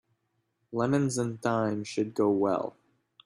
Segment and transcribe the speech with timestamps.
[0.71, 2.75] Lemons and thyme should go well.